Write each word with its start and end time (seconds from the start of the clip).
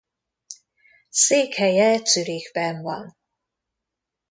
Székhelye 1.09 1.97
Zürichben 2.03 2.81
van. 2.81 3.17